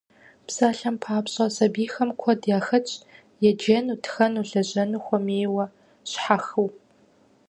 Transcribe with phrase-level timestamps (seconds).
[0.45, 2.93] Псалъэм папщӀэ, сабийхэм куэд яхэтщ
[3.49, 5.65] еджэну, тхэну, лэжьэну хуэмейуэ,
[6.09, 6.69] щхьэхыу.